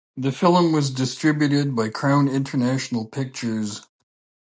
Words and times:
The 0.17 0.31
film 0.31 0.71
was 0.71 0.89
distributed 0.89 1.75
by 1.75 1.89
Crown 1.89 2.27
International 2.27 3.05
Pictures. 3.05 3.85